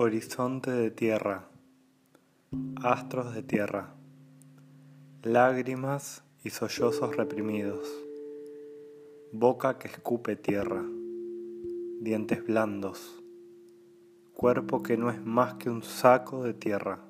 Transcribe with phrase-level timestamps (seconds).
[0.00, 1.48] Horizonte de tierra,
[2.84, 3.96] astros de tierra,
[5.24, 7.84] lágrimas y sollozos reprimidos,
[9.32, 10.84] boca que escupe tierra,
[12.00, 13.20] dientes blandos,
[14.34, 17.00] cuerpo que no es más que un saco de tierra,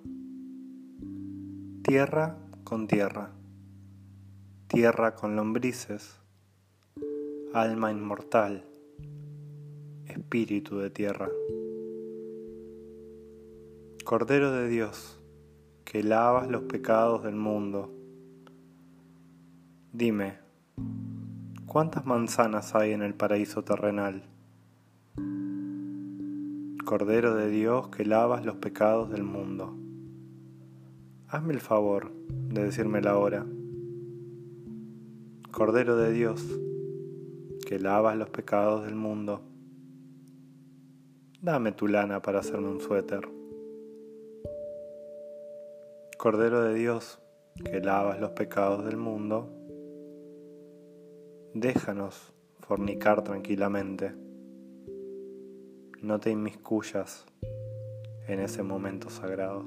[1.82, 3.32] tierra con tierra,
[4.66, 6.16] tierra con lombrices,
[7.52, 8.64] alma inmortal,
[10.06, 11.28] espíritu de tierra.
[14.08, 15.20] Cordero de Dios,
[15.84, 17.94] que lavas los pecados del mundo,
[19.92, 20.38] dime,
[21.66, 24.22] ¿cuántas manzanas hay en el paraíso terrenal?
[26.86, 29.76] Cordero de Dios, que lavas los pecados del mundo,
[31.28, 33.44] hazme el favor de decirme la hora.
[35.50, 36.46] Cordero de Dios,
[37.66, 39.42] que lavas los pecados del mundo,
[41.42, 43.37] dame tu lana para hacerme un suéter.
[46.18, 47.20] Cordero de Dios,
[47.64, 49.54] que lavas los pecados del mundo,
[51.54, 54.16] déjanos fornicar tranquilamente.
[56.02, 57.24] No te inmiscuyas
[58.26, 59.64] en ese momento sagrado.